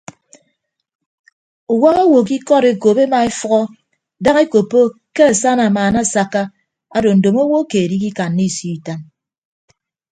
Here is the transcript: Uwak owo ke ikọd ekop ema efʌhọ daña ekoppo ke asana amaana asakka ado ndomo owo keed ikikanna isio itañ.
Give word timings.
Uwak 1.73 1.97
owo 2.03 2.19
ke 2.27 2.33
ikọd 2.39 2.63
ekop 2.71 2.97
ema 3.05 3.19
efʌhọ 3.29 3.61
daña 4.23 4.41
ekoppo 4.45 4.79
ke 5.15 5.23
asana 5.31 5.63
amaana 5.67 5.99
asakka 6.05 6.41
ado 6.95 7.09
ndomo 7.17 7.41
owo 7.45 7.59
keed 7.71 7.91
ikikanna 7.93 8.41
isio 8.49 8.71
itañ. 8.77 8.99